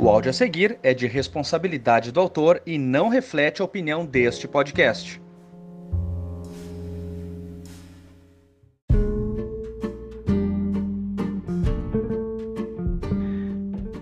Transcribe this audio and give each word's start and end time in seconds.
O 0.00 0.08
áudio 0.08 0.30
a 0.30 0.32
seguir 0.32 0.78
é 0.80 0.94
de 0.94 1.08
responsabilidade 1.08 2.12
do 2.12 2.20
autor 2.20 2.62
e 2.64 2.78
não 2.78 3.08
reflete 3.08 3.60
a 3.60 3.64
opinião 3.64 4.06
deste 4.06 4.46
podcast. 4.46 5.20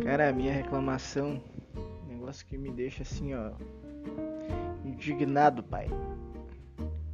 Cara, 0.05 0.29
a 0.29 0.33
minha 0.35 0.53
reclamação, 0.53 1.43
negócio 2.07 2.45
que 2.45 2.59
me 2.59 2.71
deixa 2.71 3.03
assim, 3.03 3.33
ó, 3.35 3.53
indignado, 4.85 5.63
pai. 5.63 5.89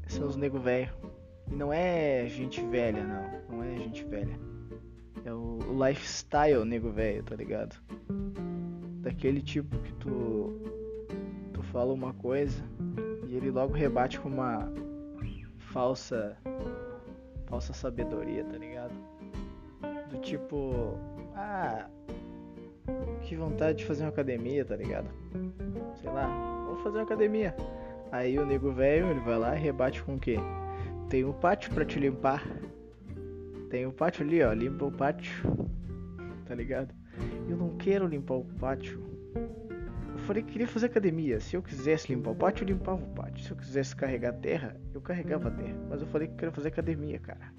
São 0.09 0.27
os 0.27 0.35
nego 0.35 0.59
velho. 0.59 0.93
E 1.49 1.55
não 1.55 1.73
é 1.73 2.27
gente 2.27 2.61
velha, 2.67 3.05
não. 3.05 3.59
Não 3.59 3.62
é 3.62 3.77
gente 3.77 4.05
velha. 4.05 4.37
É 5.25 5.33
o, 5.33 5.59
lifestyle 5.87 6.64
nego 6.64 6.91
velho, 6.91 7.23
tá 7.23 7.37
ligado? 7.37 7.77
Daquele 9.12 9.43
tipo 9.43 9.79
que 9.79 9.93
tu 9.95 10.59
tu 11.53 11.62
fala 11.65 11.93
uma 11.93 12.15
coisa 12.15 12.65
e 13.29 13.37
ele 13.37 13.51
logo 13.51 13.75
rebate 13.75 14.19
com 14.19 14.29
uma 14.29 14.73
falsa 15.59 16.37
falsa 17.47 17.75
sabedoria, 17.75 18.43
tá 18.43 18.56
ligado? 18.56 18.95
Do 20.09 20.19
tipo, 20.19 20.98
ah, 21.37 21.91
que 23.20 23.37
vontade 23.37 23.79
de 23.79 23.84
fazer 23.84 24.03
uma 24.03 24.09
academia, 24.09 24.65
tá 24.65 24.75
ligado? 24.75 25.11
Sei 26.01 26.11
lá, 26.11 26.65
vou 26.67 26.79
fazer 26.79 26.97
uma 26.97 27.05
academia. 27.05 27.55
Aí 28.11 28.39
o 28.39 28.47
nego 28.47 28.73
velho, 28.73 29.09
ele 29.09 29.20
vai 29.20 29.39
lá 29.39 29.55
e 29.55 29.61
rebate 29.61 30.03
com 30.03 30.15
o 30.15 30.19
quê? 30.19 30.39
Tem 31.11 31.23
um 31.23 31.34
pátio 31.34 31.70
pra 31.75 31.84
te 31.84 32.01
limpar. 32.01 32.42
Tem 33.69 33.87
um 33.87 33.92
pátio 33.92 34.25
ali, 34.25 34.42
ó, 34.42 34.53
limpa 34.55 34.87
o 34.87 34.91
pátio. 34.91 35.69
Tá 36.47 36.55
ligado? 36.55 36.95
Eu 37.48 37.56
não 37.56 37.77
quero 37.77 38.06
limpar 38.06 38.34
o 38.34 38.45
pátio. 38.45 39.11
Eu 39.34 40.19
falei 40.27 40.42
que 40.42 40.52
queria 40.52 40.69
fazer 40.69 40.86
academia. 40.86 41.41
Se 41.41 41.56
eu 41.56 41.62
quisesse 41.62 42.12
limpar 42.12 42.30
o 42.30 42.34
pátio, 42.34 42.64
eu 42.64 42.69
limpava 42.69 43.02
o 43.02 43.08
pátio. 43.08 43.44
Se 43.44 43.50
eu 43.50 43.56
quisesse 43.56 43.94
carregar 43.94 44.33
terra, 44.34 44.77
eu 44.94 45.00
carregava 45.00 45.50
terra. 45.50 45.77
Mas 45.89 46.00
eu 46.00 46.06
falei 46.06 46.28
que 46.28 46.34
queria 46.34 46.52
fazer 46.52 46.69
academia, 46.69 47.19
cara. 47.19 47.52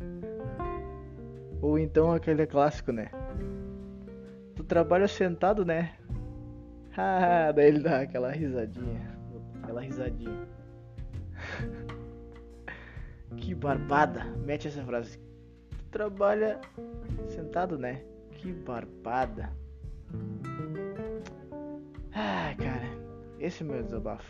Ou 1.62 1.80
então 1.80 2.12
aquele 2.12 2.46
clássico, 2.46 2.92
né? 2.92 3.10
Tu 4.56 4.64
trabalha 4.64 5.08
sentado, 5.08 5.66
né? 5.66 5.94
Ah, 6.96 7.52
daí 7.52 7.70
ele 7.70 7.80
dá 7.80 8.02
aquela 8.02 8.32
risadinha. 8.32 9.18
Aquela 9.64 9.82
risadinha. 9.82 10.48
que 13.36 13.56
barbada. 13.56 14.26
Mete 14.46 14.68
essa 14.68 14.84
frase. 14.84 15.18
Tu 15.72 15.86
trabalha 15.90 16.62
sentado, 17.30 17.80
né? 17.80 18.04
Que 18.34 18.52
barbada. 18.52 19.50
Esse 23.44 23.62
é 23.62 23.66
meu 23.66 23.84
desabafo. 23.84 24.24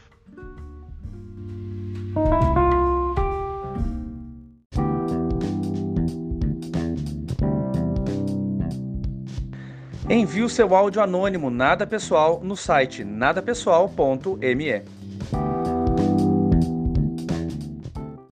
Envie 10.10 10.42
o 10.42 10.50
seu 10.50 10.76
áudio 10.76 11.00
anônimo 11.00 11.52
nada 11.52 11.86
pessoal 11.86 12.42
no 12.44 12.58
site 12.58 13.04
nadapessoal.me. 13.04 15.03